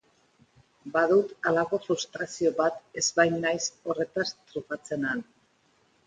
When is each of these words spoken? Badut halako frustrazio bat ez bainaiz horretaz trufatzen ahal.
Badut 0.93 1.33
halako 1.49 1.79
frustrazio 1.83 2.51
bat 2.61 2.79
ez 3.01 3.03
bainaiz 3.19 3.61
horretaz 3.91 4.25
trufatzen 4.31 5.05
ahal. 5.11 5.21